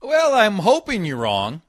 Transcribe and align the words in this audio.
Well, 0.00 0.34
I'm 0.34 0.56
hoping 0.56 1.04
you're 1.04 1.16
wrong. 1.16 1.62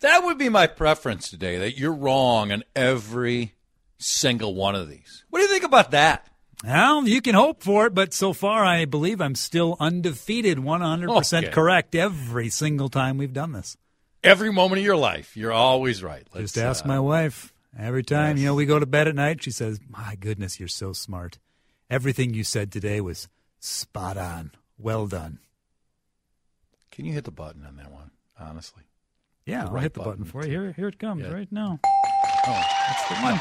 That 0.00 0.22
would 0.24 0.38
be 0.38 0.48
my 0.48 0.66
preference 0.66 1.30
today, 1.30 1.58
that 1.58 1.78
you're 1.78 1.94
wrong 1.94 2.52
on 2.52 2.62
every 2.76 3.54
single 3.98 4.54
one 4.54 4.74
of 4.74 4.88
these. 4.88 5.24
What 5.30 5.38
do 5.38 5.44
you 5.44 5.50
think 5.50 5.64
about 5.64 5.90
that? 5.92 6.28
Well, 6.62 7.06
you 7.08 7.20
can 7.20 7.34
hope 7.34 7.62
for 7.62 7.86
it, 7.86 7.94
but 7.94 8.14
so 8.14 8.32
far 8.32 8.64
I 8.64 8.84
believe 8.84 9.20
I'm 9.20 9.34
still 9.34 9.76
undefeated, 9.80 10.58
100% 10.58 11.38
Okay. 11.42 11.50
correct 11.50 11.94
every 11.94 12.48
single 12.48 12.88
time 12.88 13.18
we've 13.18 13.32
done 13.32 13.52
this. 13.52 13.76
Every 14.22 14.52
moment 14.52 14.78
of 14.78 14.84
your 14.84 14.96
life, 14.96 15.36
you're 15.36 15.52
always 15.52 16.02
right. 16.02 16.26
Let's, 16.34 16.52
Just 16.52 16.64
ask 16.64 16.84
uh, 16.84 16.88
my 16.88 17.00
wife. 17.00 17.52
Every 17.78 18.02
time, 18.02 18.36
yes. 18.36 18.42
you 18.42 18.46
know, 18.46 18.54
we 18.54 18.66
go 18.66 18.78
to 18.78 18.86
bed 18.86 19.08
at 19.08 19.14
night, 19.14 19.42
she 19.42 19.50
says, 19.50 19.80
My 19.88 20.16
goodness, 20.18 20.58
you're 20.58 20.68
so 20.68 20.92
smart. 20.92 21.38
Everything 21.90 22.32
you 22.32 22.44
said 22.44 22.72
today 22.72 23.00
was 23.00 23.28
spot 23.58 24.16
on. 24.16 24.52
Well 24.78 25.06
done. 25.06 25.40
Can 26.94 27.04
you 27.04 27.12
hit 27.12 27.24
the 27.24 27.30
button 27.30 27.64
on 27.66 27.76
that 27.76 27.90
one, 27.90 28.10
honestly? 28.38 28.84
Yeah, 29.46 29.62
The 29.62 29.66
I'll 29.68 29.72
right 29.74 29.82
hit 29.82 29.94
the 29.94 30.00
button, 30.00 30.12
button 30.12 30.24
for 30.26 30.44
you. 30.44 30.50
Here, 30.50 30.72
here 30.72 30.88
it 30.88 30.98
comes 30.98 31.22
Yeah. 31.22 31.32
right 31.32 31.50
now. 31.50 31.80
Oh, 31.84 32.62
That's 32.88 33.08
the 33.08 33.14
one. 33.16 33.40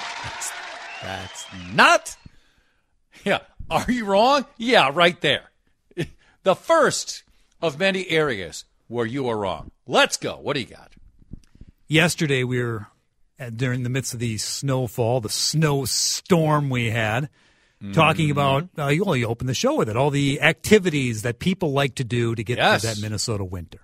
that's 1.01 1.45
not. 1.73 2.17
Yeah. 3.23 3.39
Are 3.69 3.89
you 3.91 4.05
wrong? 4.05 4.45
Yeah, 4.57 4.89
right 4.93 5.19
there. 5.21 5.51
The 6.43 6.55
first 6.55 7.23
of 7.61 7.79
many 7.79 8.09
areas 8.09 8.65
where 8.87 9.05
you 9.05 9.29
are 9.29 9.37
wrong. 9.37 9.71
Let's 9.87 10.17
go. 10.17 10.37
What 10.37 10.55
do 10.55 10.59
you 10.59 10.65
got? 10.65 10.91
Yesterday, 11.87 12.43
we 12.43 12.61
were 12.61 12.87
during 13.55 13.83
the 13.83 13.89
midst 13.89 14.13
of 14.13 14.19
the 14.19 14.37
snowfall, 14.37 15.21
the 15.21 15.29
snowstorm 15.29 16.69
we 16.69 16.89
had, 16.89 17.29
talking 17.91 18.29
Mm-hmm. 18.29 18.31
about, 18.31 18.69
uh, 18.77 18.87
you, 18.87 19.03
well, 19.03 19.15
you 19.15 19.27
opened 19.27 19.49
the 19.49 19.53
show 19.53 19.75
with 19.75 19.89
it, 19.89 19.97
all 19.97 20.09
the 20.09 20.41
activities 20.41 21.23
that 21.23 21.39
people 21.39 21.71
like 21.73 21.95
to 21.95 22.03
do 22.03 22.35
to 22.35 22.43
get 22.43 22.57
Yes. 22.57 22.81
through 22.81 22.93
that 22.93 23.01
Minnesota 23.01 23.43
winter. 23.43 23.79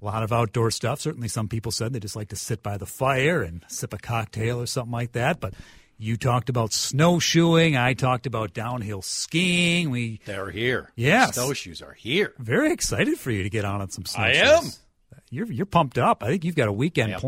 A 0.00 0.04
lot 0.04 0.22
of 0.22 0.32
outdoor 0.32 0.70
stuff. 0.70 1.00
Certainly, 1.00 1.28
some 1.28 1.46
people 1.48 1.70
said 1.72 1.92
they 1.92 2.00
just 2.00 2.16
like 2.16 2.28
to 2.28 2.36
sit 2.36 2.62
by 2.62 2.78
the 2.78 2.86
fire 2.86 3.42
and 3.42 3.62
sip 3.68 3.92
a 3.92 3.98
cocktail 3.98 4.58
or 4.60 4.64
something 4.66 4.92
like 4.92 5.12
that. 5.12 5.40
But 5.40 5.52
you 5.98 6.16
talked 6.16 6.48
about 6.48 6.72
snowshoeing. 6.72 7.76
I 7.76 7.92
talked 7.92 8.24
about 8.26 8.54
downhill 8.54 9.02
skiing. 9.02 9.90
We 9.90 10.20
They're 10.24 10.48
here. 10.50 10.90
Yes. 10.96 11.34
Snowshoes 11.34 11.82
are 11.82 11.92
here. 11.92 12.32
very 12.38 12.72
excited 12.72 13.18
for 13.18 13.30
you 13.30 13.42
to 13.42 13.50
get 13.50 13.66
on 13.66 13.82
on 13.82 13.90
some 13.90 14.04
I 14.16 14.32
snowshoes. 14.32 14.64
am. 14.64 15.20
You're 15.30 15.52
you're 15.52 15.66
pumped 15.66 15.98
up. 15.98 16.22
I 16.22 16.28
think 16.28 16.44
you've 16.46 16.56
got 16.56 16.68
a 16.68 16.72
weekend 16.72 17.14
I 17.14 17.18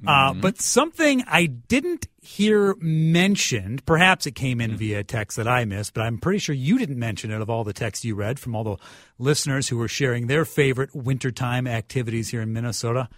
am. 0.00 0.04
plan. 0.04 0.38
Uh, 0.38 0.40
but 0.40 0.60
something 0.60 1.24
I 1.26 1.46
didn't 1.46 2.08
hear 2.20 2.74
mentioned, 2.80 3.86
perhaps 3.86 4.26
it 4.26 4.34
came 4.34 4.60
in 4.60 4.76
via 4.76 5.04
text 5.04 5.36
that 5.36 5.48
I 5.48 5.64
missed, 5.64 5.94
but 5.94 6.02
I'm 6.02 6.18
pretty 6.18 6.38
sure 6.38 6.54
you 6.54 6.78
didn't 6.78 6.98
mention 6.98 7.30
it 7.30 7.40
of 7.40 7.48
all 7.48 7.64
the 7.64 7.72
texts 7.72 8.04
you 8.04 8.14
read 8.14 8.38
from 8.38 8.54
all 8.54 8.64
the 8.64 8.76
listeners 9.18 9.68
who 9.68 9.78
were 9.78 9.88
sharing 9.88 10.26
their 10.26 10.44
favorite 10.44 10.94
wintertime 10.94 11.66
activities 11.66 12.30
here 12.30 12.42
in 12.42 12.52
Minnesota 12.52 13.08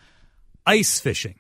ice 0.67 1.01
fishing. 1.01 1.37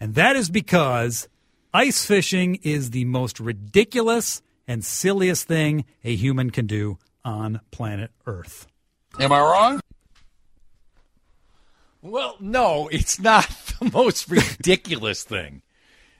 And 0.00 0.14
that 0.14 0.36
is 0.36 0.48
because 0.48 1.28
ice 1.74 2.06
fishing 2.06 2.56
is 2.62 2.90
the 2.90 3.04
most 3.04 3.40
ridiculous 3.40 4.40
and 4.68 4.84
silliest 4.84 5.48
thing 5.48 5.84
a 6.04 6.14
human 6.14 6.50
can 6.50 6.66
do 6.66 6.98
on 7.24 7.60
planet 7.72 8.12
Earth. 8.26 8.68
Am 9.18 9.32
I 9.32 9.40
wrong? 9.40 9.80
Well, 12.02 12.36
no, 12.40 12.88
it's 12.88 13.18
not 13.20 13.48
the 13.80 13.90
most 13.92 14.28
ridiculous 14.30 15.22
thing 15.24 15.62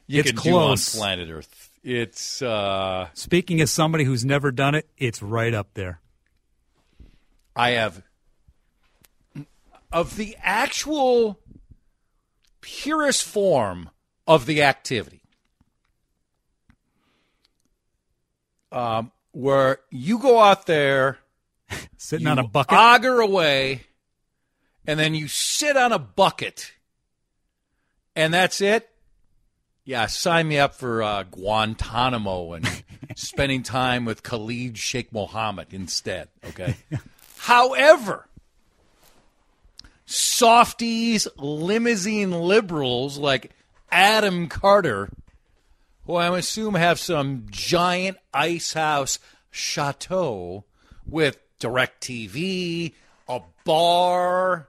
you 0.06 0.20
It's 0.20 0.30
can 0.30 0.38
close. 0.38 0.92
do 0.92 0.98
on 0.98 1.00
planet 1.00 1.28
Earth. 1.30 1.70
It's 1.82 2.42
uh 2.42 3.08
Speaking 3.14 3.60
as 3.60 3.70
somebody 3.70 4.04
who's 4.04 4.24
never 4.24 4.52
done 4.52 4.74
it, 4.74 4.86
it's 4.98 5.22
right 5.22 5.54
up 5.54 5.68
there. 5.74 6.00
I 7.56 7.70
have 7.70 8.02
of 9.92 10.16
the 10.16 10.36
actual 10.42 11.40
purest 12.60 13.24
form 13.24 13.90
of 14.26 14.46
the 14.46 14.62
activity. 14.62 15.22
Um, 18.72 19.10
where 19.32 19.78
you 19.90 20.18
go 20.20 20.38
out 20.38 20.66
there, 20.66 21.18
Sitting 21.96 22.26
on 22.28 22.38
a 22.38 22.46
bucket. 22.46 22.76
auger 22.78 23.20
away, 23.20 23.82
and 24.90 24.98
then 24.98 25.14
you 25.14 25.28
sit 25.28 25.76
on 25.76 25.92
a 25.92 26.00
bucket, 26.00 26.72
and 28.16 28.34
that's 28.34 28.60
it. 28.60 28.90
Yeah, 29.84 30.06
sign 30.06 30.48
me 30.48 30.58
up 30.58 30.74
for 30.74 31.00
uh, 31.00 31.22
Guantanamo 31.30 32.54
and 32.54 32.68
spending 33.14 33.62
time 33.62 34.04
with 34.04 34.24
Khalid 34.24 34.76
Sheikh 34.76 35.12
Mohammed 35.12 35.72
instead. 35.72 36.26
Okay. 36.44 36.74
However, 37.36 38.26
softies, 40.06 41.28
limousine 41.36 42.32
liberals 42.32 43.16
like 43.16 43.52
Adam 43.92 44.48
Carter, 44.48 45.08
who 46.04 46.16
I 46.16 46.36
assume 46.36 46.74
have 46.74 46.98
some 46.98 47.46
giant 47.48 48.16
ice 48.34 48.72
house 48.72 49.20
chateau 49.52 50.64
with 51.06 51.38
DirecTV, 51.60 52.92
a 53.28 53.40
bar, 53.64 54.66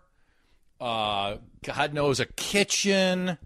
uh, 0.82 1.38
God 1.64 1.94
knows, 1.94 2.20
a 2.20 2.26
kitchen. 2.26 3.38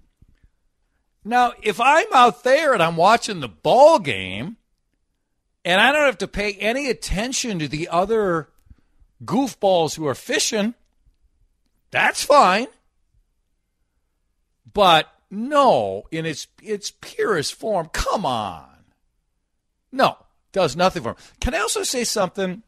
Now, 1.24 1.54
if 1.62 1.82
I'm 1.82 2.08
out 2.14 2.44
there 2.44 2.74
and 2.74 2.82
I'm 2.82 2.96
watching 2.96 3.42
the 3.42 3.50
ball 3.50 4.00
game 4.00 4.58
and 5.66 5.82
I 5.82 5.92
don't 5.92 6.06
have 6.06 6.18
to 6.20 6.28
pay 6.28 6.54
any 6.54 6.90
attention 6.90 7.60
to 7.60 7.68
the 7.68 7.90
other 7.90 8.50
goofballs 9.24 9.96
who 9.96 10.08
are 10.08 10.16
fishing, 10.16 10.76
that's 11.92 12.24
fine. 12.24 12.68
But 14.74 15.08
no, 15.30 16.04
in 16.12 16.26
its 16.26 16.48
its 16.62 16.92
purest 17.02 17.54
form, 17.56 17.90
come 17.92 18.26
on. 18.26 18.68
No, 19.92 20.18
does 20.52 20.76
nothing 20.76 21.04
for 21.04 21.10
him. 21.10 21.16
Can 21.40 21.54
I 21.54 21.60
also 21.60 21.84
say 21.84 22.04
something 22.04 22.62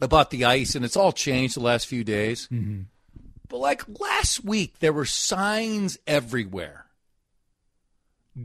about 0.00 0.30
the 0.30 0.44
ice? 0.44 0.74
And 0.74 0.84
it's 0.84 0.96
all 0.96 1.12
changed 1.12 1.56
the 1.56 1.60
last 1.60 1.86
few 1.86 2.04
days. 2.04 2.48
But 3.50 3.58
like 3.58 3.82
last 4.00 4.44
week, 4.44 4.78
there 4.78 4.92
were 4.92 5.04
signs 5.04 5.98
everywhere. 6.06 6.86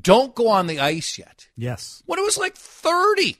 Don't 0.01 0.35
go 0.35 0.49
on 0.49 0.67
the 0.67 0.79
ice 0.79 1.17
yet. 1.17 1.47
yes. 1.55 2.03
When 2.07 2.19
it 2.19 2.23
was 2.23 2.37
like 2.39 2.57
30 2.57 3.37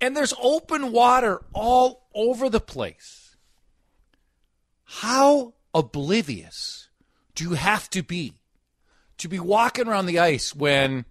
and 0.00 0.14
there's 0.16 0.34
open 0.40 0.92
water 0.92 1.40
all 1.54 2.08
over 2.14 2.48
the 2.50 2.60
place. 2.60 3.36
How 4.84 5.54
oblivious 5.74 6.88
do 7.34 7.44
you 7.44 7.54
have 7.54 7.88
to 7.90 8.02
be 8.02 8.34
to 9.16 9.28
be 9.28 9.40
walking 9.40 9.88
around 9.88 10.06
the 10.06 10.18
ice 10.18 10.54
when 10.54 11.06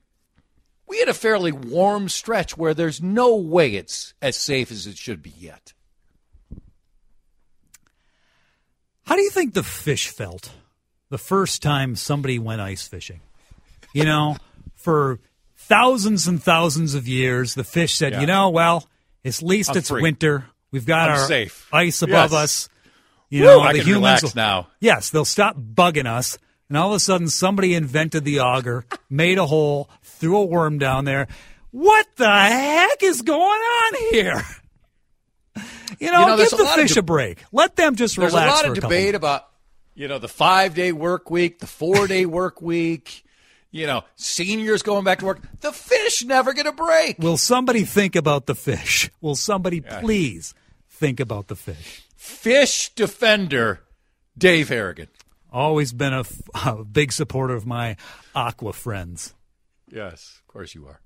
we 0.87 0.99
had 0.99 1.09
a 1.09 1.13
fairly 1.13 1.51
warm 1.51 2.07
stretch 2.07 2.55
where 2.55 2.75
there's 2.75 3.01
no 3.01 3.35
way 3.35 3.73
it's 3.73 4.13
as 4.21 4.37
safe 4.37 4.71
as 4.71 4.85
it 4.85 4.97
should 4.97 5.23
be 5.23 5.33
yet? 5.37 5.73
How 9.07 9.15
do 9.15 9.21
you 9.21 9.29
think 9.31 9.53
the 9.53 9.63
fish 9.63 10.09
felt 10.09 10.51
the 11.09 11.17
first 11.17 11.61
time 11.61 11.95
somebody 11.95 12.39
went 12.39 12.61
ice 12.61 12.87
fishing? 12.87 13.21
You 13.93 14.03
know, 14.03 14.37
for 14.75 15.19
thousands 15.55 16.27
and 16.27 16.41
thousands 16.43 16.93
of 16.93 17.07
years, 17.07 17.55
the 17.55 17.63
fish 17.63 17.93
said, 17.95 18.13
Yeah. 18.13 18.21
you 18.21 18.27
know, 18.27 18.49
well, 18.49 18.87
at 19.25 19.41
least 19.41 19.71
I'm 19.71 19.77
it's 19.77 19.89
free. 19.89 20.01
winter. 20.01 20.45
We've 20.71 20.85
got 20.85 21.09
I'm 21.09 21.19
our 21.19 21.25
safe. 21.27 21.67
ice 21.71 22.01
above 22.01 22.31
Yes. 22.31 22.39
us. 22.43 22.69
You 23.29 23.41
Woo, 23.43 23.47
know, 23.47 23.59
I 23.61 23.73
the 23.73 23.79
humans 23.79 23.95
relax 23.95 24.23
will- 24.23 24.31
now. 24.35 24.67
Yes, 24.81 25.09
they'll 25.09 25.25
stop 25.25 25.55
bugging 25.57 26.05
us. 26.05 26.37
And 26.69 26.77
all 26.77 26.89
of 26.89 26.95
a 26.95 26.99
sudden, 26.99 27.29
somebody 27.29 27.73
invented 27.75 28.25
the 28.25 28.41
auger, 28.41 28.85
made 29.09 29.37
a 29.37 29.45
hole, 29.45 29.89
threw 30.03 30.35
a 30.37 30.45
worm 30.45 30.77
down 30.79 31.05
there. 31.05 31.27
What 31.71 32.05
the 32.17 32.29
heck 32.29 33.01
is 33.03 33.21
going 33.21 33.39
on 33.61 33.93
here? 34.11 34.43
You 35.99 36.11
know, 36.11 36.19
You 36.21 36.27
know, 36.27 36.37
give 36.37 36.49
the 36.51 36.63
of 36.63 36.69
fish 36.75 36.93
de- 36.93 36.99
a 36.99 37.03
break. 37.03 37.43
Let 37.51 37.75
them 37.75 37.95
just 37.95 38.15
There's 38.17 38.31
relax 38.33 38.51
There's 38.51 38.61
a 38.61 38.67
lot 38.67 38.71
of 38.71 38.77
a 38.77 38.81
debate 38.81 39.15
about, 39.15 39.47
you 39.95 40.07
know, 40.07 40.19
the 40.19 40.27
five 40.27 40.75
day 40.75 40.91
work 40.91 41.29
week, 41.31 41.59
the 41.59 41.67
four 41.67 42.07
day 42.07 42.25
work 42.39 42.61
week, 42.61 43.23
you 43.71 43.87
know, 43.87 44.03
seniors 44.15 44.81
going 44.83 45.03
back 45.03 45.19
to 45.19 45.25
work. 45.25 45.41
The 45.61 45.71
fish 45.71 46.23
never 46.23 46.53
get 46.53 46.65
a 46.67 46.71
break. 46.71 47.17
Will 47.19 47.37
somebody 47.37 47.83
think 47.83 48.15
about 48.15 48.45
the 48.45 48.55
fish? 48.55 49.09
Will 49.21 49.35
somebody 49.35 49.81
please 49.81 50.53
think 50.89 51.19
about 51.19 51.47
the 51.47 51.55
fish? 51.55 52.03
Fish 52.15 52.89
defender, 52.95 53.81
Dave 54.37 54.69
Harrigan. 54.69 55.07
Always 55.51 55.93
been 55.93 56.13
a, 56.13 56.19
f- 56.21 56.41
a 56.65 56.83
big 56.83 57.11
supporter 57.11 57.53
of 57.55 57.65
my 57.65 57.95
aqua 58.35 58.73
friends. 58.73 59.33
Yes, 59.89 60.41
of 60.41 60.53
course 60.53 60.75
you 60.75 60.85
are. 60.87 60.99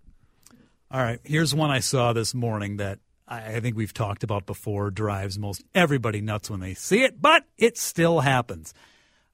All 0.90 1.00
right, 1.02 1.20
here's 1.24 1.54
one 1.54 1.70
I 1.72 1.80
saw 1.80 2.12
this 2.12 2.34
morning 2.34 2.78
that 2.78 3.00
I 3.36 3.60
think 3.60 3.76
we've 3.78 3.94
talked 3.94 4.24
about 4.24 4.46
before. 4.46 4.92
Drives 4.92 5.40
most 5.40 5.64
everybody 5.74 6.22
nuts 6.22 6.50
when 6.50 6.60
they 6.60 6.74
see 6.74 7.04
it, 7.04 7.22
but 7.22 7.46
it 7.58 7.78
still 7.78 8.20
happens. 8.22 8.74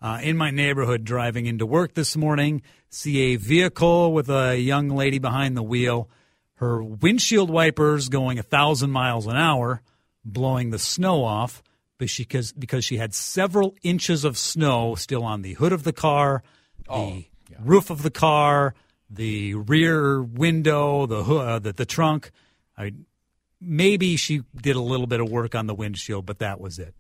Uh, 0.01 0.19
in 0.21 0.38
my 0.38 0.51
neighborhood, 0.51 1.03
driving 1.03 1.47
into 1.47 1.65
work 1.65 1.95
this 1.95 2.15
morning, 2.15 2.61
see 2.89 3.33
a 3.33 3.35
vehicle 3.38 4.13
with 4.13 4.29
a 4.29 4.55
young 4.59 4.89
lady 4.89 5.17
behind 5.17 5.57
the 5.57 5.63
wheel. 5.63 6.07
Her 6.55 6.83
windshield 6.83 7.49
wipers 7.49 8.07
going 8.09 8.38
a 8.38 8.44
thousand 8.44 8.91
miles 8.91 9.25
an 9.25 9.35
hour, 9.35 9.81
blowing 10.23 10.69
the 10.69 10.79
snow 10.79 11.23
off. 11.23 11.63
because 11.97 12.51
because 12.53 12.85
she 12.85 12.97
had 12.97 13.15
several 13.15 13.73
inches 13.81 14.23
of 14.23 14.38
snow 14.38 14.93
still 14.93 15.23
on 15.23 15.41
the 15.41 15.53
hood 15.53 15.73
of 15.73 15.83
the 15.83 15.93
car, 15.93 16.43
the 16.85 16.91
Oh, 16.91 17.23
yeah. 17.50 17.57
roof 17.63 17.89
of 17.89 18.03
the 18.03 18.11
car, 18.11 18.75
the 19.09 19.55
rear 19.55 20.21
window, 20.21 21.07
the 21.07 21.23
hoo- 21.23 21.39
uh, 21.39 21.57
the, 21.59 21.73
the 21.73 21.85
trunk. 21.88 22.29
I 22.77 22.91
maybe 23.62 24.15
she 24.15 24.44
did 24.56 24.75
a 24.75 24.81
little 24.81 25.07
bit 25.07 25.19
of 25.19 25.30
work 25.30 25.56
on 25.56 25.68
the 25.68 25.75
windshield, 25.75 26.25
but 26.25 26.39
that 26.39 26.59
was 26.59 26.80
it. 26.80 26.94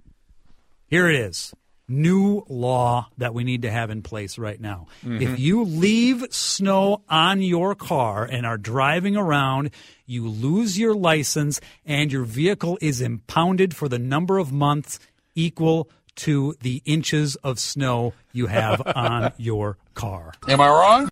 Here 0.87 1.09
it 1.09 1.15
is. 1.15 1.53
New 1.89 2.43
law 2.49 3.07
that 3.17 3.33
we 3.33 3.45
need 3.45 3.61
to 3.61 3.71
have 3.71 3.89
in 3.89 4.01
place 4.01 4.37
right 4.37 4.59
now. 4.59 4.87
If 5.05 5.39
you 5.39 5.63
leave 5.63 6.25
snow 6.31 7.01
on 7.07 7.41
your 7.41 7.75
car 7.75 8.25
and 8.25 8.45
are 8.45 8.57
driving 8.57 9.15
around, 9.15 9.69
you 10.05 10.27
lose 10.27 10.77
your 10.77 10.93
license 10.93 11.61
and 11.85 12.11
your 12.11 12.25
vehicle 12.25 12.77
is 12.81 12.99
impounded 12.99 13.73
for 13.73 13.87
the 13.87 13.99
number 13.99 14.37
of 14.37 14.51
months 14.51 14.99
equal 15.33 15.89
to 16.17 16.55
the 16.61 16.81
inches 16.83 17.37
of 17.37 17.57
snow 17.57 18.13
you 18.33 18.47
have 18.47 18.81
on 18.95 19.31
your 19.37 19.77
car. 19.93 20.33
Am 20.49 20.59
I 20.59 20.67
wrong? 20.67 21.09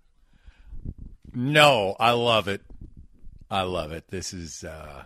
No, 1.34 1.96
I 2.00 2.12
love 2.12 2.50
it. 2.50 2.62
I 3.50 3.62
love 3.62 3.92
it. 3.92 4.10
This 4.10 4.34
is 4.34 4.64
uh, 4.64 5.04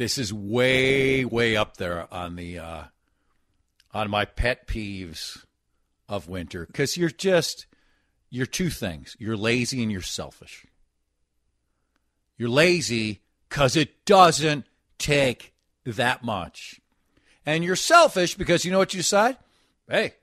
this 0.00 0.16
is 0.16 0.32
way 0.32 1.26
way 1.26 1.54
up 1.56 1.76
there 1.76 2.08
on 2.10 2.34
the 2.34 2.58
uh, 2.58 2.84
on 3.92 4.08
my 4.08 4.24
pet 4.24 4.66
peeves 4.66 5.44
of 6.08 6.26
winter 6.26 6.64
because 6.64 6.96
you're 6.96 7.10
just 7.10 7.66
you're 8.30 8.46
two 8.46 8.70
things. 8.70 9.14
You're 9.18 9.36
lazy 9.36 9.82
and 9.82 9.92
you're 9.92 10.00
selfish. 10.00 10.64
You're 12.38 12.48
lazy 12.48 13.20
because 13.46 13.76
it 13.76 14.06
doesn't 14.06 14.64
take 14.98 15.52
that 15.84 16.24
much, 16.24 16.80
and 17.44 17.62
you're 17.62 17.76
selfish 17.76 18.36
because 18.36 18.64
you 18.64 18.72
know 18.72 18.78
what 18.78 18.94
you 18.94 19.00
decide. 19.00 19.36
Hey, 19.86 20.14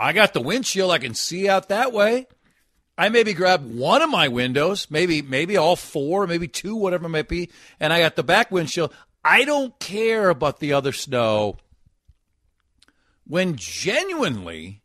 I 0.00 0.12
got 0.12 0.32
the 0.32 0.40
windshield. 0.40 0.90
I 0.90 0.98
can 0.98 1.14
see 1.14 1.48
out 1.48 1.68
that 1.68 1.92
way. 1.92 2.26
I 2.98 3.08
maybe 3.08 3.34
grab 3.34 3.70
one 3.70 4.02
of 4.02 4.10
my 4.10 4.26
windows, 4.26 4.88
maybe 4.90 5.22
maybe 5.22 5.56
all 5.56 5.76
four, 5.76 6.26
maybe 6.26 6.48
two, 6.48 6.74
whatever 6.74 7.06
it 7.06 7.10
might 7.10 7.28
be, 7.28 7.50
and 7.78 7.92
I 7.92 8.00
got 8.00 8.16
the 8.16 8.24
back 8.24 8.50
windshield. 8.50 8.92
I 9.24 9.44
don't 9.44 9.78
care 9.78 10.28
about 10.28 10.60
the 10.60 10.72
other 10.72 10.92
snow. 10.92 11.56
When 13.24 13.56
genuinely 13.56 14.82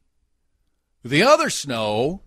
the 1.03 1.23
other 1.23 1.49
snow 1.49 2.21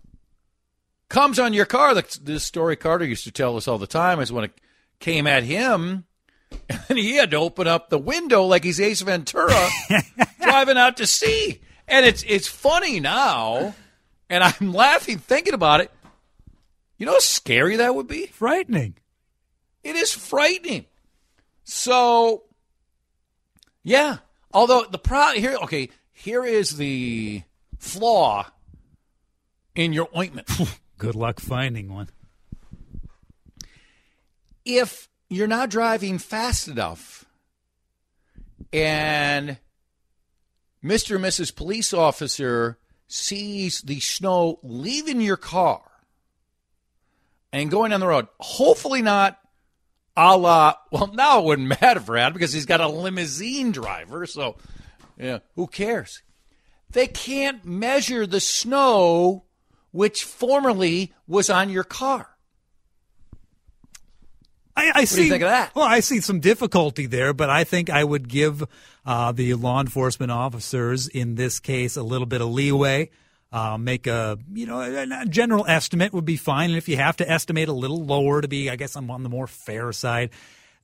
comes 1.09 1.39
on 1.39 1.53
your 1.53 1.65
car, 1.65 1.93
this 1.93 2.43
story 2.43 2.75
Carter 2.75 3.05
used 3.05 3.23
to 3.23 3.31
tell 3.31 3.55
us 3.55 3.67
all 3.67 3.77
the 3.77 3.87
time 3.87 4.19
is 4.19 4.31
when 4.31 4.43
it 4.43 4.61
came 4.99 5.25
at 5.25 5.43
him, 5.43 6.05
and 6.89 6.97
he 6.97 7.15
had 7.15 7.31
to 7.31 7.37
open 7.37 7.67
up 7.67 7.89
the 7.89 7.97
window 7.97 8.43
like 8.43 8.63
he's 8.63 8.79
Ace 8.79 9.01
Ventura 9.01 9.69
driving 10.41 10.77
out 10.77 10.97
to 10.97 11.07
sea. 11.07 11.61
And 11.87 12.05
it's 12.05 12.23
it's 12.27 12.47
funny 12.47 12.99
now, 12.99 13.73
and 14.29 14.43
I'm 14.43 14.73
laughing 14.73 15.17
thinking 15.17 15.53
about 15.53 15.81
it. 15.81 15.91
You 16.97 17.05
know 17.05 17.13
how 17.13 17.19
scary 17.19 17.77
that 17.77 17.95
would 17.95 18.07
be? 18.07 18.27
Frightening. 18.27 18.95
It 19.83 19.95
is 19.95 20.13
frightening. 20.13 20.85
So, 21.73 22.43
yeah. 23.81 24.17
Although 24.53 24.83
the 24.91 24.97
pro 24.97 25.31
here, 25.31 25.55
okay, 25.63 25.89
here 26.11 26.43
is 26.43 26.75
the 26.75 27.43
flaw 27.79 28.51
in 29.73 29.93
your 29.93 30.09
ointment. 30.15 30.49
Good 30.97 31.15
luck 31.15 31.39
finding 31.39 31.93
one. 31.93 32.09
if 34.65 35.07
you're 35.29 35.47
not 35.47 35.69
driving 35.69 36.17
fast 36.17 36.67
enough 36.67 37.23
and 38.73 39.57
Mr. 40.83 41.15
and 41.15 41.23
Mrs. 41.23 41.55
Police 41.55 41.93
Officer 41.93 42.79
sees 43.07 43.81
the 43.81 44.01
snow 44.01 44.59
leaving 44.61 45.21
your 45.21 45.37
car 45.37 45.89
and 47.53 47.71
going 47.71 47.91
down 47.91 48.01
the 48.01 48.07
road, 48.07 48.27
hopefully 48.41 49.01
not 49.01 49.40
a 50.15 50.37
la, 50.37 50.75
well, 50.91 51.07
now 51.07 51.39
it 51.39 51.45
wouldn't 51.45 51.81
matter 51.81 51.99
for 51.99 52.17
Adam 52.17 52.33
because 52.33 52.53
he's 52.53 52.65
got 52.65 52.81
a 52.81 52.87
limousine 52.87 53.71
driver, 53.71 54.25
so 54.25 54.57
yeah, 55.17 55.39
who 55.55 55.67
cares? 55.67 56.21
They 56.89 57.07
can't 57.07 57.63
measure 57.63 58.27
the 58.27 58.39
snow 58.39 59.45
which 59.91 60.23
formerly 60.23 61.13
was 61.27 61.49
on 61.49 61.69
your 61.69 61.83
car. 61.83 62.27
I, 64.75 64.91
I 64.95 65.03
see. 65.05 65.23
you 65.23 65.29
think 65.29 65.43
of 65.43 65.49
that? 65.49 65.75
Well, 65.75 65.85
I 65.85 65.99
see 65.99 66.21
some 66.21 66.39
difficulty 66.39 67.05
there, 67.05 67.33
but 67.33 67.49
I 67.49 67.65
think 67.65 67.89
I 67.89 68.03
would 68.03 68.27
give 68.27 68.63
uh, 69.05 69.31
the 69.31 69.53
law 69.55 69.81
enforcement 69.81 70.31
officers 70.31 71.07
in 71.07 71.35
this 71.35 71.59
case 71.59 71.97
a 71.97 72.03
little 72.03 72.25
bit 72.25 72.41
of 72.41 72.49
leeway. 72.49 73.09
Uh, 73.53 73.77
make 73.77 74.07
a 74.07 74.37
you 74.53 74.65
know 74.65 74.79
a, 74.79 75.23
a 75.23 75.25
general 75.25 75.65
estimate 75.67 76.13
would 76.13 76.23
be 76.23 76.37
fine, 76.37 76.69
and 76.69 76.77
if 76.77 76.87
you 76.87 76.95
have 76.95 77.17
to 77.17 77.29
estimate 77.29 77.67
a 77.67 77.73
little 77.73 78.05
lower 78.05 78.41
to 78.41 78.47
be, 78.47 78.69
I 78.69 78.77
guess 78.77 78.95
I'm 78.95 79.11
on 79.11 79.23
the 79.23 79.29
more 79.29 79.47
fair 79.47 79.91
side. 79.91 80.29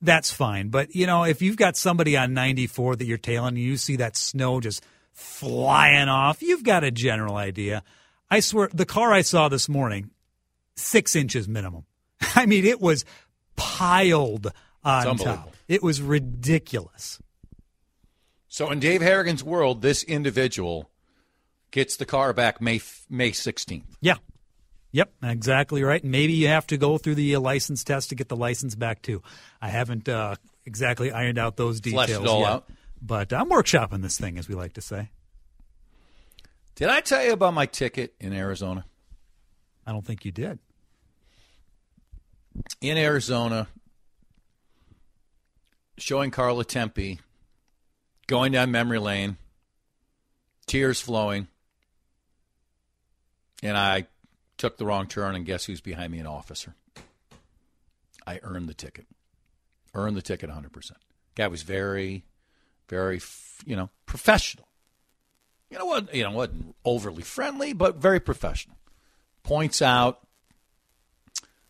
That's 0.02 0.30
fine, 0.30 0.68
but 0.68 0.94
you 0.94 1.06
know 1.06 1.24
if 1.24 1.40
you've 1.40 1.56
got 1.56 1.76
somebody 1.76 2.16
on 2.16 2.34
94 2.34 2.96
that 2.96 3.06
you're 3.06 3.16
tailing, 3.16 3.54
and 3.54 3.58
you 3.58 3.78
see 3.78 3.96
that 3.96 4.16
snow 4.16 4.60
just 4.60 4.84
flying 5.12 6.08
off, 6.08 6.42
you've 6.42 6.62
got 6.62 6.84
a 6.84 6.90
general 6.90 7.36
idea. 7.36 7.82
I 8.30 8.40
swear, 8.40 8.68
the 8.72 8.84
car 8.84 9.12
I 9.12 9.22
saw 9.22 9.48
this 9.48 9.68
morning, 9.68 10.10
six 10.76 11.16
inches 11.16 11.48
minimum. 11.48 11.84
I 12.34 12.46
mean, 12.46 12.66
it 12.66 12.80
was 12.80 13.04
piled 13.56 14.52
on 14.84 15.16
top. 15.16 15.54
It 15.66 15.82
was 15.82 16.00
ridiculous. 16.00 17.18
So 18.48 18.70
in 18.70 18.80
Dave 18.80 19.02
Harrigan's 19.02 19.44
world, 19.44 19.82
this 19.82 20.02
individual 20.02 20.87
gets 21.70 21.96
the 21.96 22.06
car 22.06 22.32
back 22.32 22.60
May 22.60 22.80
May 23.08 23.30
16th. 23.30 23.84
Yeah. 24.00 24.16
Yep, 24.90 25.12
exactly 25.22 25.82
right. 25.82 26.02
And 26.02 26.10
maybe 26.10 26.32
you 26.32 26.48
have 26.48 26.66
to 26.68 26.78
go 26.78 26.96
through 26.96 27.16
the 27.16 27.34
uh, 27.34 27.40
license 27.40 27.84
test 27.84 28.08
to 28.08 28.14
get 28.14 28.28
the 28.28 28.36
license 28.36 28.74
back 28.74 29.02
too. 29.02 29.22
I 29.60 29.68
haven't 29.68 30.08
uh, 30.08 30.36
exactly 30.64 31.12
ironed 31.12 31.38
out 31.38 31.56
those 31.56 31.80
Fleshed 31.80 32.08
details 32.08 32.24
it 32.24 32.28
all 32.28 32.40
yet, 32.40 32.48
out. 32.48 32.68
but 33.02 33.32
I'm 33.32 33.50
workshopping 33.50 34.00
this 34.00 34.18
thing, 34.18 34.38
as 34.38 34.48
we 34.48 34.54
like 34.54 34.72
to 34.74 34.80
say. 34.80 35.10
Did 36.74 36.88
I 36.88 37.00
tell 37.00 37.22
you 37.22 37.32
about 37.32 37.52
my 37.52 37.66
ticket 37.66 38.14
in 38.18 38.32
Arizona? 38.32 38.84
I 39.86 39.92
don't 39.92 40.06
think 40.06 40.24
you 40.24 40.32
did. 40.32 40.58
In 42.80 42.96
Arizona, 42.96 43.68
showing 45.98 46.30
Carla 46.30 46.64
Tempe 46.64 47.18
going 48.26 48.52
down 48.52 48.70
memory 48.70 48.98
lane, 48.98 49.36
tears 50.66 51.00
flowing, 51.00 51.48
and 53.62 53.76
I 53.76 54.06
took 54.56 54.76
the 54.76 54.86
wrong 54.86 55.06
turn, 55.06 55.34
and 55.34 55.46
guess 55.46 55.64
who's 55.64 55.80
behind 55.80 56.12
me? 56.12 56.18
An 56.18 56.26
officer. 56.26 56.74
I 58.26 58.40
earned 58.42 58.68
the 58.68 58.74
ticket. 58.74 59.06
Earned 59.94 60.16
the 60.16 60.22
ticket 60.22 60.50
100%. 60.50 60.92
Guy 61.34 61.46
was 61.46 61.62
very, 61.62 62.24
very, 62.88 63.20
you 63.64 63.76
know, 63.76 63.90
professional. 64.06 64.68
You 65.70 65.78
know 65.78 65.86
what? 65.86 66.14
You 66.14 66.24
know, 66.24 66.30
wasn't 66.30 66.74
overly 66.84 67.22
friendly, 67.22 67.72
but 67.72 67.96
very 67.96 68.20
professional. 68.20 68.76
Points 69.42 69.80
out 69.82 70.20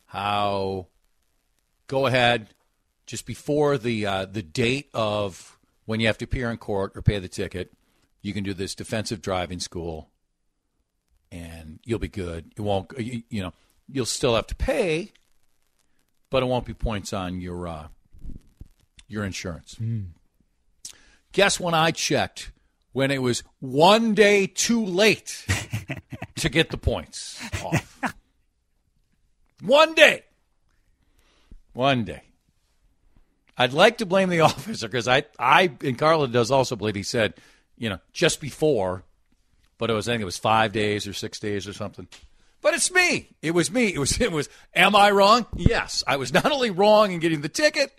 how 0.07 0.87
go 1.87 2.07
ahead 2.07 2.49
just 3.07 3.27
before 3.27 3.79
the 3.79 4.07
uh, 4.07 4.25
the 4.27 4.43
date 4.43 4.89
of 4.95 5.59
when 5.87 6.01
you 6.01 6.07
have 6.07 6.19
to 6.19 6.25
appear 6.25 6.51
in 6.51 6.59
court 6.59 6.93
or 6.95 7.03
pay 7.03 7.19
the 7.19 7.29
ticket, 7.29 7.73
you 8.21 8.33
can 8.33 8.45
do 8.45 8.55
this 8.55 8.75
defensive 8.75 9.23
driving 9.23 9.59
school, 9.59 10.11
and 11.31 11.81
you'll 11.85 11.99
be 11.99 12.09
good. 12.09 12.53
It 12.57 12.61
won't, 12.61 12.93
you, 12.99 13.23
you 13.29 13.43
know, 13.43 13.53
you'll 13.91 14.07
still 14.07 14.35
have 14.35 14.47
to 14.49 14.55
pay, 14.55 15.13
but 16.31 16.43
it 16.43 16.47
won't 16.47 16.65
be 16.65 16.75
points 16.75 17.13
on 17.13 17.41
your 17.41 17.67
uh, 17.69 17.89
your 19.07 19.25
insurance. 19.25 19.77
Guess 21.33 21.61
when 21.61 21.75
I 21.75 21.91
checked 21.91 22.53
when 22.93 23.11
it 23.11 23.23
was 23.23 23.43
one 23.61 24.15
day 24.15 24.47
too 24.47 24.85
late 24.85 25.47
to 26.37 26.49
get 26.49 26.71
the 26.71 26.79
points 26.79 27.41
off. 27.65 28.03
One 29.63 29.95
day. 29.95 30.25
One 31.73 32.05
day. 32.05 32.23
I'd 33.57 33.73
like 33.73 33.99
to 33.99 34.07
blame 34.07 34.29
the 34.31 34.41
officer 34.43 34.89
because 34.89 35.09
I, 35.09 35.25
I, 35.39 35.71
and 35.83 35.99
Carla 35.99 36.29
does 36.29 36.51
also 36.51 36.77
believe 36.77 36.95
he 36.95 37.03
said, 37.03 37.35
you 37.77 37.89
know, 37.89 37.99
just 38.13 38.41
before, 38.41 39.05
but 39.79 39.91
it 39.91 39.95
was, 39.95 40.09
I 40.09 40.13
think 40.13 40.23
it 40.23 40.27
was 40.27 40.39
five 40.39 40.73
days 40.73 41.07
or 41.07 41.13
six 41.13 41.39
days 41.41 41.67
or 41.67 41.73
something. 41.73 42.09
But 42.61 42.75
it's 42.75 42.91
me. 42.91 43.29
It 43.41 43.53
was 43.53 43.71
me. 43.71 43.95
It 43.95 43.99
was, 43.99 44.21
it 44.21 44.33
was, 44.33 44.49
am 44.75 44.97
I 44.97 45.11
wrong? 45.11 45.47
Yes. 45.57 46.03
I 46.07 46.17
was 46.17 46.33
not 46.33 46.51
only 46.51 46.71
wrong 46.71 47.13
in 47.13 47.21
getting 47.21 47.41
the 47.41 47.49
ticket, 47.49 47.93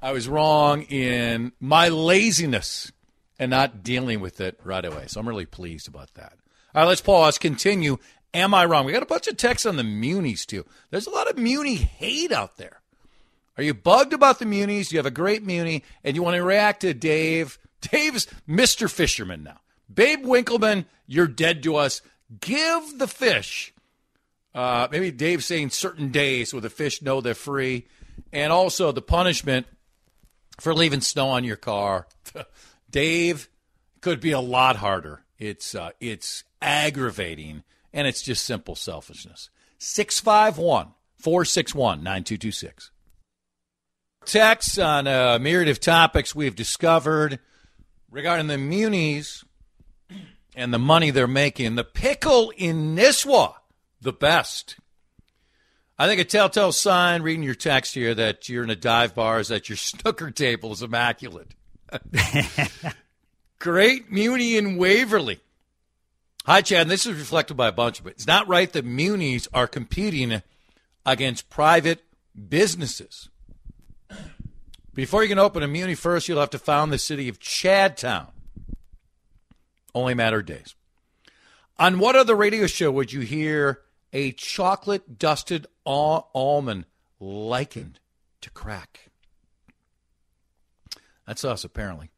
I 0.00 0.12
was 0.12 0.28
wrong 0.28 0.82
in 0.82 1.52
my 1.60 1.88
laziness 1.88 2.92
and 3.38 3.50
not 3.50 3.82
dealing 3.82 4.20
with 4.20 4.40
it 4.40 4.58
right 4.62 4.84
away. 4.84 5.04
So 5.08 5.20
I'm 5.20 5.28
really 5.28 5.46
pleased 5.46 5.88
about 5.88 6.14
that. 6.14 6.34
All 6.74 6.82
right, 6.82 6.88
let's 6.88 7.00
pause. 7.00 7.38
Continue. 7.38 7.98
Am 8.32 8.54
I 8.54 8.66
wrong? 8.66 8.84
We 8.84 8.92
got 8.92 9.02
a 9.02 9.06
bunch 9.06 9.26
of 9.28 9.36
texts 9.36 9.66
on 9.66 9.76
the 9.76 9.84
Munis 9.84 10.46
too. 10.46 10.64
There's 10.90 11.06
a 11.06 11.10
lot 11.10 11.28
of 11.28 11.38
Muni 11.38 11.74
hate 11.74 12.32
out 12.32 12.56
there. 12.56 12.80
Are 13.56 13.62
you 13.62 13.72
bugged 13.72 14.12
about 14.12 14.38
the 14.38 14.44
Munis? 14.44 14.92
You 14.92 14.98
have 14.98 15.06
a 15.06 15.10
great 15.10 15.42
Muni, 15.42 15.82
and 16.04 16.14
you 16.14 16.22
want 16.22 16.36
to 16.36 16.42
react 16.42 16.82
to 16.82 16.92
Dave 16.92 17.58
Dave's 17.80 18.26
Mr. 18.48 18.90
Fisherman 18.90 19.42
now. 19.42 19.60
Babe 19.92 20.24
Winkelman, 20.24 20.86
you're 21.06 21.26
dead 21.26 21.62
to 21.64 21.76
us. 21.76 22.02
Give 22.40 22.98
the 22.98 23.08
fish. 23.08 23.72
Uh, 24.54 24.88
maybe 24.90 25.10
Dave 25.10 25.44
saying 25.44 25.70
certain 25.70 26.10
days 26.10 26.52
where 26.52 26.62
the 26.62 26.70
fish 26.70 27.02
know 27.02 27.20
they're 27.20 27.34
free. 27.34 27.86
And 28.32 28.52
also 28.52 28.92
the 28.92 29.02
punishment 29.02 29.66
for 30.58 30.74
leaving 30.74 31.00
snow 31.00 31.28
on 31.28 31.44
your 31.44 31.56
car. 31.56 32.06
Dave 32.90 33.48
could 34.00 34.20
be 34.20 34.32
a 34.32 34.40
lot 34.40 34.76
harder. 34.76 35.22
It's 35.38 35.74
uh, 35.74 35.90
it's 36.00 36.44
aggravating 36.62 37.62
and 37.92 38.06
it's 38.06 38.22
just 38.22 38.44
simple 38.44 38.74
selfishness. 38.74 39.50
651 39.78 40.94
461 41.18 42.02
9226. 42.02 42.90
Texts 44.24 44.78
on 44.78 45.06
a 45.06 45.38
myriad 45.38 45.68
of 45.68 45.78
topics 45.78 46.34
we've 46.34 46.56
discovered 46.56 47.38
regarding 48.10 48.46
the 48.46 48.58
munis 48.58 49.44
and 50.56 50.72
the 50.72 50.78
money 50.78 51.10
they're 51.10 51.28
making. 51.28 51.76
The 51.76 51.84
pickle 51.84 52.50
in 52.56 52.96
Nisswa, 52.96 53.54
the 54.00 54.12
best. 54.12 54.76
I 55.98 56.06
think 56.08 56.20
a 56.20 56.24
telltale 56.24 56.72
sign 56.72 57.22
reading 57.22 57.42
your 57.42 57.54
text 57.54 57.94
here 57.94 58.14
that 58.14 58.48
you're 58.48 58.64
in 58.64 58.70
a 58.70 58.76
dive 58.76 59.14
bar 59.14 59.38
is 59.38 59.48
that 59.48 59.68
your 59.68 59.76
snooker 59.76 60.30
table 60.30 60.72
is 60.72 60.82
immaculate. 60.82 61.54
Great 63.58 64.10
Muni 64.10 64.56
in 64.56 64.76
Waverly. 64.76 65.40
Hi, 66.46 66.62
Chad. 66.62 66.82
And 66.82 66.90
this 66.90 67.06
is 67.06 67.18
reflected 67.18 67.56
by 67.56 67.68
a 67.68 67.72
bunch 67.72 68.00
of 68.00 68.06
it. 68.06 68.10
It's 68.10 68.26
not 68.26 68.48
right 68.48 68.72
that 68.72 68.84
munis 68.84 69.48
are 69.52 69.66
competing 69.66 70.42
against 71.04 71.50
private 71.50 72.04
businesses. 72.48 73.28
Before 74.94 75.22
you 75.22 75.28
can 75.28 75.38
open 75.38 75.62
a 75.62 75.68
muni 75.68 75.94
first, 75.94 76.28
you'll 76.28 76.40
have 76.40 76.50
to 76.50 76.58
found 76.58 76.92
the 76.92 76.98
city 76.98 77.28
of 77.28 77.38
Chadtown. 77.38 78.28
Only 79.96 80.12
matter 80.12 80.40
of 80.40 80.44
days. 80.44 80.74
On 81.78 81.98
what 81.98 82.16
other 82.16 82.36
radio 82.36 82.66
show 82.66 82.92
would 82.92 83.14
you 83.14 83.20
hear 83.20 83.80
a 84.12 84.32
chocolate 84.32 85.18
dusted 85.18 85.66
al- 85.86 86.28
almond 86.34 86.84
likened 87.18 87.98
to 88.42 88.50
crack? 88.50 89.08
That's 91.26 91.46
us, 91.46 91.64
apparently. 91.64 92.10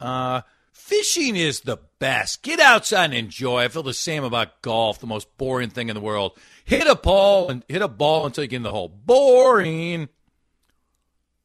Uh, 0.00 0.40
fishing 0.72 1.36
is 1.36 1.60
the 1.60 1.76
best. 1.98 2.42
Get 2.42 2.58
outside 2.58 3.04
and 3.04 3.14
enjoy. 3.14 3.64
I 3.64 3.68
feel 3.68 3.82
the 3.82 3.92
same 3.92 4.24
about 4.24 4.62
golf, 4.62 4.98
the 4.98 5.06
most 5.06 5.36
boring 5.36 5.68
thing 5.68 5.90
in 5.90 5.94
the 5.94 6.00
world. 6.00 6.38
Hit 6.64 6.86
a 6.86 6.94
ball 6.94 7.50
and 7.50 7.64
hit 7.68 7.82
a 7.82 7.86
ball 7.86 8.24
until 8.24 8.44
you 8.44 8.48
get 8.48 8.56
in 8.56 8.62
the 8.62 8.70
hole. 8.70 8.88
Boring. 8.88 10.08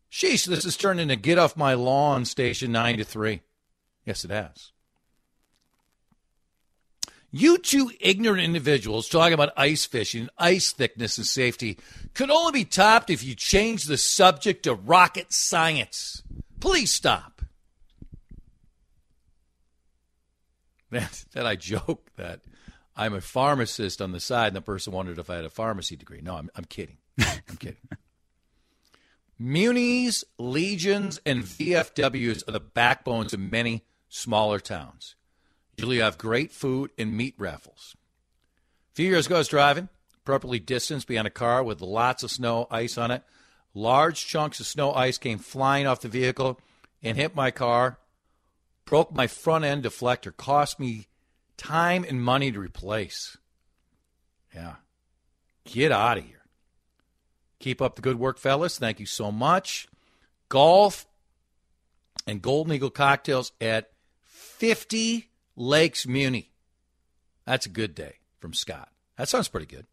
Sheesh, 0.09 0.45
this 0.45 0.63
has 0.63 0.77
turned 0.77 1.01
into 1.01 1.17
get 1.17 1.37
off 1.37 1.57
my 1.57 1.73
lawn 1.73 2.23
station 2.23 2.71
nine 2.71 2.97
to 2.97 3.03
three. 3.03 3.41
Yes, 4.05 4.23
it 4.23 4.31
has. 4.31 4.71
You 7.31 7.57
two 7.57 7.91
ignorant 7.99 8.41
individuals 8.43 9.09
talking 9.09 9.33
about 9.33 9.51
ice 9.57 9.85
fishing, 9.85 10.29
ice 10.37 10.71
thickness, 10.71 11.17
and 11.17 11.27
safety 11.27 11.77
could 12.13 12.29
only 12.29 12.51
be 12.53 12.65
topped 12.65 13.09
if 13.09 13.23
you 13.23 13.35
change 13.35 13.83
the 13.83 13.97
subject 13.97 14.63
to 14.63 14.73
rocket 14.73 15.33
science. 15.33 16.23
Please 16.59 16.91
stop. 16.91 17.41
then 20.89 21.05
I 21.35 21.55
joke 21.55 22.09
that 22.15 22.41
I'm 22.95 23.13
a 23.13 23.21
pharmacist 23.21 24.01
on 24.01 24.13
the 24.13 24.21
side, 24.21 24.47
and 24.47 24.55
the 24.55 24.61
person 24.61 24.93
wondered 24.93 25.19
if 25.19 25.29
I 25.29 25.35
had 25.35 25.45
a 25.45 25.49
pharmacy 25.49 25.97
degree. 25.97 26.21
No, 26.21 26.35
I'm, 26.35 26.49
I'm 26.55 26.63
kidding. 26.63 26.97
I'm 27.19 27.57
kidding. 27.59 27.77
Munis, 29.37 30.23
legions, 30.39 31.19
and 31.25 31.43
VFWs 31.43 32.47
are 32.47 32.53
the 32.53 32.59
backbones 32.61 33.33
of 33.33 33.39
many 33.39 33.85
smaller 34.07 34.59
towns. 34.59 35.16
Usually 35.77 35.99
have 35.99 36.17
great 36.17 36.51
food 36.51 36.91
and 36.97 37.15
meat 37.15 37.35
raffles. 37.37 37.95
A 38.93 38.95
few 38.95 39.07
years 39.07 39.27
ago, 39.27 39.35
I 39.35 39.39
was 39.39 39.47
driving, 39.47 39.89
appropriately 40.23 40.59
distanced 40.59 41.07
behind 41.07 41.27
a 41.27 41.31
car 41.31 41.63
with 41.63 41.81
lots 41.81 42.23
of 42.23 42.31
snow, 42.31 42.67
ice 42.71 42.97
on 42.97 43.11
it. 43.11 43.23
Large 43.73 44.25
chunks 44.25 44.59
of 44.59 44.65
snow 44.65 44.91
ice 44.93 45.17
came 45.17 45.37
flying 45.37 45.85
off 45.85 46.01
the 46.01 46.07
vehicle 46.07 46.59
and 47.03 47.15
hit 47.15 47.35
my 47.35 47.51
car 47.51 47.99
broke 48.87 49.13
my 49.13 49.27
front 49.27 49.65
end 49.65 49.83
deflector, 49.83 50.35
cost 50.35 50.79
me 50.79 51.07
time 51.57 52.03
and 52.07 52.23
money 52.23 52.51
to 52.51 52.59
replace. 52.59 53.37
Yeah. 54.55 54.75
Get 55.65 55.91
out 55.91 56.17
of 56.17 56.23
here. 56.23 56.41
Keep 57.59 57.81
up 57.81 57.95
the 57.95 58.01
good 58.01 58.17
work, 58.17 58.39
fellas. 58.39 58.79
Thank 58.79 58.99
you 58.99 59.05
so 59.05 59.31
much. 59.31 59.87
Golf 60.49 61.05
and 62.25 62.41
Golden 62.41 62.73
Eagle 62.73 62.89
cocktails 62.89 63.51
at 63.59 63.91
50 64.23 65.26
Lakes 65.57 66.05
Muni. 66.07 66.51
That's 67.45 67.65
a 67.65 67.69
good 67.69 67.95
day 67.95 68.19
from 68.39 68.53
Scott. 68.53 68.89
That 69.17 69.27
sounds 69.27 69.47
pretty 69.47 69.65
good. 69.65 69.87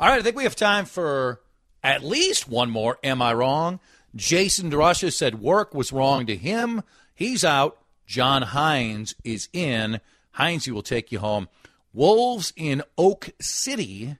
All 0.00 0.08
right, 0.08 0.18
I 0.18 0.22
think 0.22 0.34
we 0.34 0.44
have 0.44 0.56
time 0.56 0.86
for 0.86 1.42
at 1.82 2.02
least 2.02 2.48
one 2.48 2.70
more. 2.70 2.98
Am 3.04 3.20
I 3.20 3.34
wrong? 3.34 3.80
Jason 4.16 4.70
DeRusha 4.70 5.12
said 5.12 5.40
work 5.40 5.74
was 5.74 5.92
wrong 5.92 6.26
to 6.26 6.36
him. 6.36 6.82
He's 7.14 7.44
out. 7.44 7.76
John 8.06 8.42
Hines 8.42 9.14
is 9.22 9.48
in. 9.52 10.00
Hines, 10.32 10.64
he 10.64 10.72
will 10.72 10.82
take 10.82 11.12
you 11.12 11.18
home. 11.18 11.48
Wolves 11.92 12.52
in 12.56 12.82
Oak 12.96 13.30
City. 13.40 14.16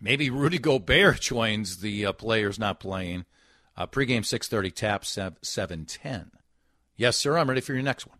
Maybe 0.00 0.30
Rudy 0.30 0.58
Gobert 0.58 1.20
joins 1.20 1.78
the 1.78 2.06
uh, 2.06 2.12
players 2.12 2.58
not 2.58 2.80
playing. 2.80 3.24
Uh, 3.76 3.86
pregame 3.86 4.20
6.30, 4.20 4.74
tap 4.74 5.04
7, 5.04 5.38
7.10. 5.42 6.30
Yes, 6.96 7.16
sir, 7.16 7.38
I'm 7.38 7.48
ready 7.48 7.62
for 7.62 7.72
your 7.72 7.82
next 7.82 8.06
one. 8.06 8.18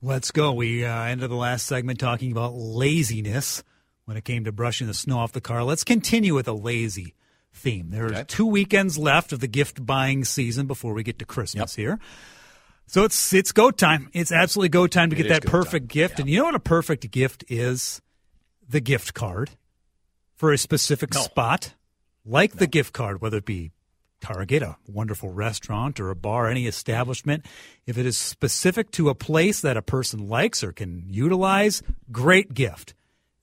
Let's 0.00 0.30
go. 0.30 0.52
We 0.52 0.84
uh, 0.84 1.02
ended 1.04 1.30
the 1.30 1.34
last 1.34 1.66
segment 1.66 1.98
talking 1.98 2.30
about 2.30 2.54
laziness 2.54 3.64
when 4.04 4.16
it 4.16 4.24
came 4.24 4.44
to 4.44 4.52
brushing 4.52 4.86
the 4.86 4.94
snow 4.94 5.18
off 5.18 5.32
the 5.32 5.40
car. 5.40 5.64
Let's 5.64 5.84
continue 5.84 6.34
with 6.34 6.46
a 6.46 6.52
lazy 6.52 7.14
theme. 7.52 7.90
There 7.90 8.04
are 8.04 8.12
okay. 8.12 8.24
two 8.28 8.46
weekends 8.46 8.96
left 8.96 9.32
of 9.32 9.40
the 9.40 9.48
gift 9.48 9.84
buying 9.84 10.24
season 10.24 10.66
before 10.66 10.94
we 10.94 11.02
get 11.02 11.18
to 11.18 11.24
Christmas 11.24 11.76
yep. 11.76 11.82
here. 11.82 11.98
So 12.86 13.04
it's 13.04 13.32
it's 13.34 13.52
go 13.52 13.70
time. 13.70 14.08
It's 14.12 14.32
absolutely 14.32 14.70
go 14.70 14.86
time 14.86 15.10
to 15.10 15.16
it 15.16 15.22
get 15.22 15.28
that 15.28 15.44
perfect 15.44 15.90
time. 15.90 15.94
gift. 15.94 16.18
Yeah. 16.18 16.22
And 16.22 16.30
you 16.30 16.38
know 16.38 16.44
what 16.44 16.54
a 16.54 16.60
perfect 16.60 17.10
gift 17.10 17.44
is? 17.48 18.00
The 18.68 18.80
gift 18.80 19.14
card 19.14 19.50
for 20.34 20.52
a 20.52 20.58
specific 20.58 21.12
no. 21.12 21.20
spot, 21.20 21.74
like 22.24 22.54
no. 22.54 22.60
the 22.60 22.66
gift 22.66 22.92
card, 22.92 23.20
whether 23.20 23.38
it 23.38 23.44
be 23.44 23.72
Target, 24.20 24.62
a 24.62 24.76
wonderful 24.86 25.30
restaurant, 25.30 26.00
or 26.00 26.10
a 26.10 26.16
bar, 26.16 26.48
any 26.48 26.66
establishment. 26.66 27.46
If 27.86 27.98
it 27.98 28.06
is 28.06 28.18
specific 28.18 28.90
to 28.92 29.08
a 29.08 29.14
place 29.14 29.60
that 29.60 29.76
a 29.76 29.82
person 29.82 30.28
likes 30.28 30.62
or 30.64 30.72
can 30.72 31.04
utilize, 31.08 31.82
great 32.10 32.54
gift. 32.54 32.94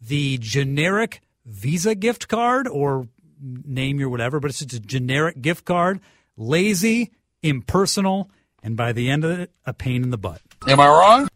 The 0.01 0.37
generic 0.37 1.21
Visa 1.45 1.95
gift 1.95 2.27
card 2.27 2.67
or 2.67 3.07
name 3.41 3.99
your 3.99 4.09
whatever, 4.09 4.39
but 4.39 4.49
it's 4.49 4.59
just 4.59 4.73
a 4.73 4.79
generic 4.79 5.41
gift 5.41 5.65
card, 5.65 6.01
lazy, 6.37 7.11
impersonal 7.43 8.29
and 8.65 8.75
by 8.75 8.93
the 8.93 9.11
end 9.11 9.23
of 9.23 9.39
it, 9.39 9.51
a 9.67 9.73
pain 9.73 10.01
in 10.01 10.09
the 10.09 10.17
butt. 10.17 10.41
Am 10.67 10.79
I 10.79 10.87
wrong? 10.87 11.27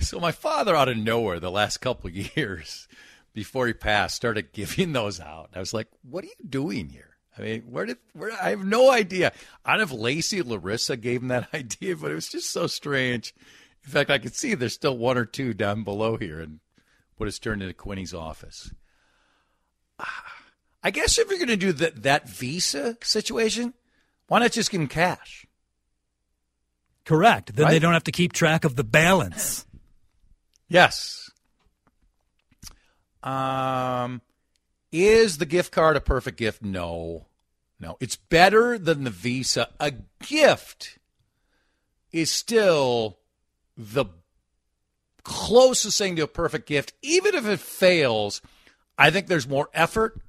So 0.00 0.20
my 0.20 0.32
father, 0.32 0.76
out 0.76 0.90
of 0.90 0.98
nowhere, 0.98 1.40
the 1.40 1.50
last 1.50 1.78
couple 1.78 2.08
of 2.08 2.36
years 2.36 2.86
before 3.32 3.66
he 3.66 3.72
passed, 3.72 4.16
started 4.16 4.52
giving 4.52 4.92
those 4.92 5.18
out. 5.18 5.48
I 5.54 5.60
was 5.60 5.72
like, 5.72 5.88
"What 6.02 6.24
are 6.24 6.26
you 6.26 6.46
doing 6.46 6.90
here?" 6.90 7.07
I 7.38 7.42
mean, 7.42 7.62
where 7.62 7.86
did 7.86 7.98
where? 8.12 8.32
I 8.32 8.50
have 8.50 8.64
no 8.64 8.90
idea. 8.90 9.32
I 9.64 9.76
don't 9.76 9.78
know 9.78 9.94
if 9.94 10.00
Lacey 10.00 10.42
Larissa 10.42 10.96
gave 10.96 11.22
him 11.22 11.28
that 11.28 11.48
idea, 11.54 11.96
but 11.96 12.10
it 12.10 12.14
was 12.14 12.28
just 12.28 12.50
so 12.50 12.66
strange. 12.66 13.34
In 13.84 13.90
fact, 13.90 14.10
I 14.10 14.18
could 14.18 14.34
see 14.34 14.54
there's 14.54 14.74
still 14.74 14.96
one 14.96 15.16
or 15.16 15.24
two 15.24 15.54
down 15.54 15.84
below 15.84 16.16
here, 16.16 16.40
and 16.40 16.60
what 17.16 17.26
has 17.26 17.38
turned 17.38 17.62
into 17.62 17.74
Quinny's 17.74 18.14
office. 18.14 18.72
I 20.82 20.90
guess 20.90 21.18
if 21.18 21.28
you're 21.28 21.38
going 21.38 21.48
to 21.48 21.56
do 21.56 21.72
that 21.72 22.02
that 22.04 22.28
visa 22.28 22.96
situation, 23.02 23.74
why 24.28 24.40
not 24.40 24.52
just 24.52 24.70
give 24.70 24.80
them 24.80 24.88
cash? 24.88 25.46
Correct. 27.04 27.54
Then 27.54 27.64
right? 27.64 27.72
they 27.72 27.78
don't 27.78 27.94
have 27.94 28.04
to 28.04 28.12
keep 28.12 28.32
track 28.32 28.64
of 28.64 28.76
the 28.76 28.84
balance. 28.84 29.66
Yes. 30.68 31.30
Um, 33.22 34.20
is 34.92 35.38
the 35.38 35.46
gift 35.46 35.72
card 35.72 35.96
a 35.96 36.00
perfect 36.00 36.38
gift? 36.38 36.62
No. 36.62 37.26
No. 37.80 37.96
It's 38.00 38.16
better 38.16 38.78
than 38.78 39.04
the 39.04 39.10
Visa. 39.10 39.68
A 39.78 39.92
gift 40.22 40.98
is 42.12 42.30
still 42.32 43.18
the 43.76 44.06
closest 45.22 45.98
thing 45.98 46.16
to 46.16 46.22
a 46.22 46.28
perfect 46.28 46.66
gift. 46.66 46.92
Even 47.02 47.34
if 47.34 47.46
it 47.46 47.60
fails, 47.60 48.40
I 48.96 49.10
think 49.10 49.26
there's 49.26 49.48
more 49.48 49.68
effort. 49.74 50.20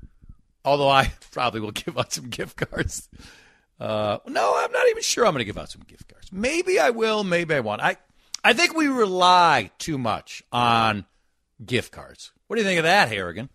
Although 0.66 0.90
I 0.90 1.14
probably 1.32 1.62
will 1.62 1.72
give 1.72 1.98
out 1.98 2.14
some 2.14 2.30
gift 2.30 2.58
cards 2.58 3.10
uh, 3.80 4.20
no, 4.28 4.56
I'm 4.58 4.72
not 4.72 4.88
even 4.90 5.02
sure 5.02 5.26
I'm 5.26 5.32
going 5.32 5.40
to 5.40 5.46
give 5.46 5.58
out 5.58 5.70
some 5.70 5.84
gift 5.88 6.10
cards. 6.10 6.32
Maybe 6.32 6.80
I 6.80 6.90
will, 6.90 7.24
maybe 7.24 7.56
I 7.56 7.62
won't. 7.62 7.82
I, 7.82 7.98
I 8.44 8.54
think 8.54 8.76
we 8.76 8.88
rely 8.88 9.72
too 9.78 9.98
much 9.98 10.44
on 10.52 11.06
gift 11.66 11.92
cards. 11.92 12.32
What 12.48 12.58
do 12.58 12.62
you 12.62 12.68
think 12.68 12.80
of 12.80 12.84
that, 12.84 13.08
Harrigan? 13.10 13.50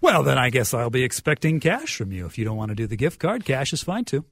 Well, 0.00 0.22
then 0.22 0.38
I 0.38 0.50
guess 0.50 0.72
I'll 0.74 0.90
be 0.90 1.02
expecting 1.02 1.60
cash 1.60 1.96
from 1.96 2.12
you. 2.12 2.26
If 2.26 2.38
you 2.38 2.44
don't 2.44 2.56
want 2.56 2.70
to 2.70 2.74
do 2.74 2.86
the 2.86 2.96
gift 2.96 3.18
card, 3.18 3.44
cash 3.44 3.72
is 3.72 3.82
fine 3.82 4.04
too. 4.04 4.24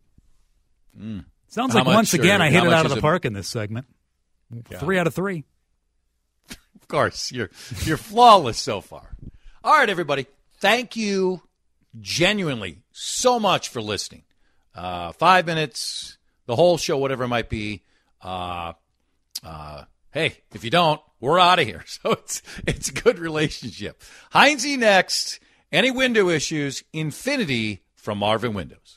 Mm. 0.99 1.25
Sounds 1.49 1.73
How 1.73 1.81
like 1.85 1.87
once 1.95 2.15
again 2.15 2.41
or 2.41 2.45
I 2.45 2.51
hit 2.51 2.65
it 2.65 2.73
out 2.73 2.87
of 2.87 2.91
the 2.93 2.99
it- 2.99 3.03
park 3.03 3.25
in 3.25 3.33
this 3.33 3.49
segment. 3.49 3.87
Three 4.79 4.99
out 4.99 5.07
of 5.07 5.15
three. 5.15 5.45
Of 6.77 6.89
course, 6.89 7.33
you're 7.33 7.51
you're 7.85 7.97
flawless 7.97 8.59
so 8.59 8.81
far. 8.81 9.17
All 9.65 9.77
right, 9.77 9.91
everybody. 9.91 10.29
Thank 10.59 10.95
you 10.95 11.43
genuinely 12.01 12.83
so 12.93 13.41
much 13.41 13.71
for 13.71 13.83
listening. 13.83 14.23
Uh, 14.73 15.11
five 15.11 15.47
minutes, 15.47 16.17
the 16.47 16.55
whole 16.55 16.79
show, 16.79 16.97
whatever 16.97 17.25
it 17.25 17.29
might 17.29 17.49
be. 17.49 17.83
Uh, 18.23 18.75
uh, 19.43 19.83
hey, 20.13 20.37
if 20.55 20.63
you 20.63 20.71
don't, 20.71 21.01
we're 21.19 21.41
out 21.41 21.59
of 21.59 21.67
here. 21.67 21.83
So 22.03 22.13
it's 22.13 22.41
it's 22.69 22.89
a 22.91 22.93
good 22.93 23.19
relationship. 23.19 24.01
Hines 24.31 24.65
next. 24.65 25.41
Any 25.73 25.91
window 25.91 26.29
issues? 26.29 26.85
Infinity 26.93 27.83
from 27.97 28.19
Marvin 28.19 28.55
Windows. 28.55 28.96